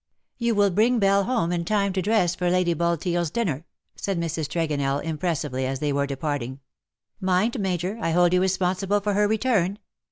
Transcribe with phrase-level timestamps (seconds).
[0.39, 3.65] ''You will bring Belle home in time to dress for Lady BulteeFs dinner/^
[3.95, 4.47] said Mrs.
[4.49, 6.53] Tregonell; impres sively^ as they were departing.
[6.55, 6.57] '^
[7.19, 9.77] Mind, Major, I hold you responsible for her return.